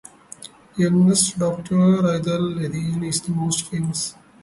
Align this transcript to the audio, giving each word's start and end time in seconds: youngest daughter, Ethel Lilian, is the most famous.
youngest 0.79 1.37
daughter, 1.37 2.07
Ethel 2.15 2.41
Lilian, 2.55 3.03
is 3.03 3.21
the 3.21 3.29
most 3.29 3.69
famous. 3.69 4.15